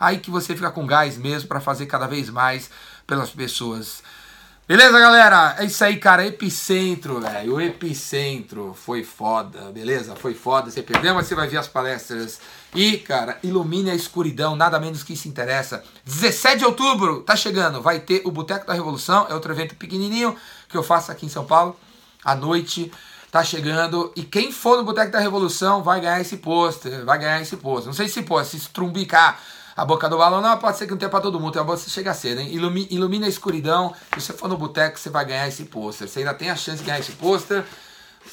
Aí 0.00 0.16
que 0.16 0.30
você 0.30 0.54
fica 0.54 0.70
com 0.70 0.86
gás 0.86 1.18
mesmo 1.18 1.46
para 1.46 1.60
fazer 1.60 1.84
cada 1.84 2.06
vez 2.06 2.30
mais 2.30 2.70
pelas 3.06 3.28
pessoas. 3.28 4.02
Beleza, 4.66 4.98
galera? 4.98 5.56
É 5.58 5.66
isso 5.66 5.84
aí, 5.84 5.98
cara. 5.98 6.26
Epicentro, 6.26 7.20
velho. 7.20 7.56
O 7.56 7.60
Epicentro 7.60 8.72
foi 8.72 9.04
foda, 9.04 9.70
beleza? 9.70 10.16
Foi 10.16 10.32
foda. 10.32 10.70
Você 10.70 10.82
perdeu, 10.82 11.14
mas 11.14 11.26
você 11.26 11.34
vai 11.34 11.46
ver 11.46 11.58
as 11.58 11.68
palestras. 11.68 12.40
E, 12.74 12.96
cara, 12.96 13.38
ilumine 13.42 13.90
a 13.90 13.94
escuridão, 13.94 14.56
nada 14.56 14.80
menos 14.80 15.02
que 15.02 15.12
isso 15.12 15.28
interessa. 15.28 15.84
17 16.06 16.60
de 16.60 16.64
outubro, 16.64 17.20
tá 17.20 17.36
chegando. 17.36 17.82
Vai 17.82 18.00
ter 18.00 18.22
o 18.24 18.30
Boteco 18.30 18.66
da 18.66 18.72
Revolução. 18.72 19.26
É 19.28 19.34
outro 19.34 19.52
evento 19.52 19.74
pequenininho 19.74 20.34
que 20.66 20.78
eu 20.78 20.82
faço 20.82 21.12
aqui 21.12 21.26
em 21.26 21.28
São 21.28 21.44
Paulo. 21.44 21.78
À 22.24 22.34
noite, 22.34 22.90
tá 23.30 23.44
chegando. 23.44 24.14
E 24.16 24.22
quem 24.22 24.50
for 24.50 24.78
no 24.78 24.84
Boteco 24.84 25.12
da 25.12 25.20
Revolução 25.20 25.82
vai 25.82 26.00
ganhar 26.00 26.22
esse 26.22 26.38
pôster. 26.38 27.04
Vai 27.04 27.18
ganhar 27.18 27.42
esse 27.42 27.58
pôster. 27.58 27.88
Não 27.88 27.92
sei 27.92 28.08
se, 28.08 28.22
pô, 28.22 28.42
se 28.42 28.58
trumbicar 28.70 29.38
a 29.76 29.84
boca 29.84 30.08
do 30.08 30.18
balão. 30.18 30.40
Não, 30.40 30.56
pode 30.58 30.78
ser 30.78 30.86
que 30.86 30.92
não 30.92 30.98
tenha 30.98 31.10
para 31.10 31.20
todo 31.20 31.38
mundo, 31.40 31.50
então 31.50 31.64
você 31.64 31.90
chega 31.90 32.14
cedo, 32.14 32.40
hein? 32.40 32.48
Ilumina, 32.52 32.88
ilumina 32.90 33.26
a 33.26 33.28
escuridão. 33.28 33.94
Se 34.14 34.20
você 34.20 34.32
for 34.32 34.48
no 34.48 34.56
boteco, 34.56 34.98
você 34.98 35.10
vai 35.10 35.24
ganhar 35.24 35.48
esse 35.48 35.64
pôster. 35.64 36.08
Você 36.08 36.20
ainda 36.20 36.34
tem 36.34 36.50
a 36.50 36.56
chance 36.56 36.78
de 36.78 36.84
ganhar 36.84 37.00
esse 37.00 37.12
pôster 37.12 37.64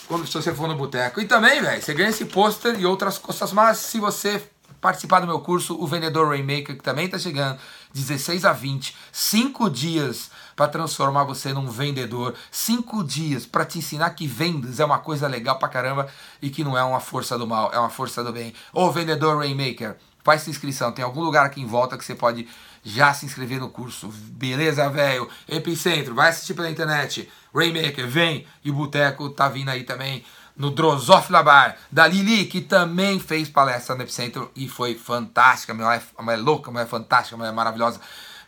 quando 0.08 0.26
se 0.26 0.34
você 0.34 0.54
for 0.54 0.68
no 0.68 0.76
boteco. 0.76 1.20
E 1.20 1.26
também, 1.26 1.62
velho, 1.62 1.82
você 1.82 1.94
ganha 1.94 2.10
esse 2.10 2.26
pôster 2.26 2.80
e 2.80 2.86
outras 2.86 3.18
coisas 3.18 3.52
mais 3.52 3.78
se 3.78 4.00
você 4.00 4.42
participar 4.80 5.20
do 5.20 5.28
meu 5.28 5.40
curso, 5.40 5.80
o 5.80 5.86
Vendedor 5.86 6.28
Rainmaker, 6.30 6.76
que 6.76 6.84
também 6.84 7.06
está 7.06 7.20
chegando, 7.20 7.60
16 7.94 8.44
a 8.46 8.52
20, 8.52 8.98
5 9.12 9.70
dias 9.70 10.32
para 10.56 10.68
transformar 10.68 11.24
você 11.24 11.54
num 11.54 11.68
vendedor, 11.68 12.34
5 12.50 13.04
dias 13.04 13.46
para 13.46 13.64
te 13.64 13.78
ensinar 13.78 14.10
que 14.12 14.26
vendas 14.26 14.80
é 14.80 14.86
uma 14.86 14.98
coisa 14.98 15.28
legal 15.28 15.60
pra 15.60 15.70
caramba 15.70 16.08
e 16.42 16.50
que 16.50 16.64
não 16.64 16.76
é 16.76 16.84
uma 16.84 17.00
força 17.00 17.38
do 17.38 17.46
mal, 17.46 17.70
é 17.72 17.80
uma 17.80 17.90
força 17.92 18.24
do 18.24 18.34
bem. 18.34 18.54
O 18.74 18.90
Vendedor 18.92 19.38
Rainmaker, 19.38 19.98
Faz 20.24 20.42
sua 20.44 20.52
inscrição, 20.52 20.92
tem 20.92 21.04
algum 21.04 21.22
lugar 21.22 21.46
aqui 21.46 21.62
em 21.62 21.66
volta 21.66 21.98
que 21.98 22.06
você 22.06 22.16
pode 22.16 22.48
já 22.84 23.14
se 23.14 23.26
inscrever 23.26 23.60
no 23.60 23.70
curso. 23.70 24.08
Beleza, 24.08 24.88
velho? 24.90 25.30
Epicentro, 25.48 26.16
vai 26.16 26.30
assistir 26.30 26.54
pela 26.54 26.70
internet. 26.70 27.30
Rainmaker, 27.54 28.08
vem. 28.08 28.46
E 28.64 28.72
o 28.72 28.74
Boteco 28.74 29.30
tá 29.30 29.50
vindo 29.50 29.70
aí 29.70 29.84
também 29.84 30.24
no 30.56 30.70
Drosophila 30.70 31.42
Bar, 31.42 31.78
da 31.92 32.08
Lili, 32.08 32.46
que 32.46 32.62
também 32.62 33.20
fez 33.20 33.50
palestra 33.50 33.96
no 33.96 34.04
Epicentro 34.04 34.52
e 34.56 34.68
foi 34.68 34.96
fantástica. 34.96 35.74
A 35.74 35.76
mulher, 35.76 36.04
mulher 36.20 36.38
é 36.38 36.42
louca, 36.42 36.70
a 36.70 36.72
mulher 36.72 36.86
é 36.86 36.90
fantástica, 36.90 37.36
a 37.36 37.38
mulher 37.38 37.50
é 37.50 37.54
maravilhosa. 37.54 38.00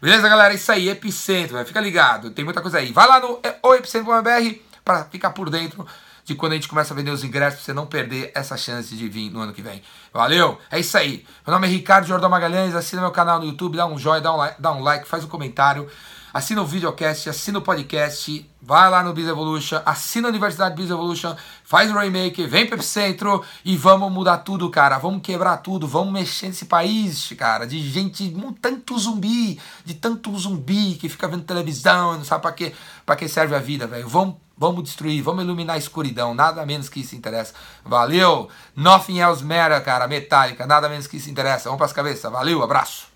Beleza, 0.01 0.27
galera? 0.27 0.53
É 0.53 0.55
isso 0.55 0.71
aí, 0.71 0.89
Epicentro, 0.89 1.55
véio. 1.55 1.65
fica 1.65 1.79
ligado. 1.79 2.29
Tem 2.31 2.43
muita 2.43 2.61
coisa 2.61 2.77
aí. 2.77 2.91
Vai 2.91 3.07
lá 3.07 3.19
no 3.19 3.39
epicentro.br 3.75 4.59
para 4.83 5.05
ficar 5.05 5.31
por 5.31 5.49
dentro 5.49 5.87
de 6.23 6.35
quando 6.35 6.53
a 6.53 6.55
gente 6.55 6.67
começa 6.67 6.93
a 6.93 6.97
vender 6.97 7.11
os 7.11 7.23
ingressos 7.23 7.55
pra 7.55 7.65
você 7.65 7.73
não 7.73 7.85
perder 7.85 8.31
essa 8.33 8.55
chance 8.57 8.95
de 8.95 9.07
vir 9.07 9.29
no 9.29 9.39
ano 9.39 9.53
que 9.53 9.61
vem. 9.61 9.81
Valeu? 10.13 10.57
É 10.71 10.79
isso 10.79 10.97
aí. 10.97 11.25
Meu 11.45 11.53
nome 11.53 11.67
é 11.67 11.69
Ricardo 11.69 12.07
Jordão 12.07 12.29
Magalhães, 12.29 12.75
assina 12.75 13.01
meu 13.01 13.11
canal 13.11 13.39
no 13.39 13.45
YouTube, 13.45 13.77
dá 13.77 13.85
um 13.85 13.97
joinha, 13.97 14.21
dá 14.21 14.33
um 14.33 14.37
like, 14.37 14.61
dá 14.61 14.71
um 14.71 14.81
like 14.81 15.07
faz 15.07 15.23
um 15.23 15.27
comentário. 15.27 15.89
Assina 16.33 16.63
o 16.63 16.65
videocast, 16.65 17.29
assina 17.29 17.59
o 17.59 17.61
podcast, 17.61 18.49
vai 18.59 18.89
lá 18.89 19.03
no 19.03 19.13
Biz 19.13 19.27
Evolution, 19.27 19.79
assina 19.85 20.29
a 20.29 20.31
Universidade 20.31 20.75
Biz 20.75 20.89
Evolution, 20.89 21.35
faz 21.63 21.91
o 21.91 21.93
Rainmaker, 21.93 22.49
vem 22.49 22.65
pro 22.65 22.75
Epicentro 22.75 23.45
e 23.63 23.77
vamos 23.77 24.11
mudar 24.11 24.39
tudo, 24.39 24.67
cara. 24.71 24.97
Vamos 24.97 25.21
quebrar 25.21 25.57
tudo, 25.57 25.87
vamos 25.87 26.11
mexer 26.11 26.47
nesse 26.47 26.65
país, 26.65 27.31
cara, 27.37 27.67
de 27.67 27.79
gente, 27.87 28.35
tanto 28.59 28.97
zumbi, 28.97 29.59
de 29.85 29.93
tanto 29.93 30.35
zumbi 30.35 30.95
que 30.95 31.07
fica 31.07 31.27
vendo 31.27 31.43
televisão, 31.43 32.17
não 32.17 32.25
sabe 32.25 32.41
pra 32.41 32.51
que, 32.51 32.73
pra 33.05 33.15
que 33.15 33.27
serve 33.27 33.53
a 33.53 33.59
vida, 33.59 33.85
velho. 33.85 34.09
Vamos, 34.09 34.37
vamos 34.57 34.83
destruir, 34.83 35.21
vamos 35.21 35.43
iluminar 35.43 35.75
a 35.75 35.79
escuridão, 35.79 36.33
nada 36.33 36.65
menos 36.65 36.89
que 36.89 37.01
isso 37.01 37.15
interessa. 37.15 37.53
Valeu! 37.83 38.49
Nothing 38.75 39.19
else 39.19 39.43
matter, 39.43 39.83
cara, 39.83 40.07
metálica, 40.07 40.65
nada 40.65 40.89
menos 40.89 41.07
que 41.07 41.17
isso 41.17 41.29
interessa. 41.29 41.65
Vamos 41.65 41.77
pras 41.77 41.93
cabeças, 41.93 42.31
valeu, 42.31 42.63
abraço! 42.63 43.12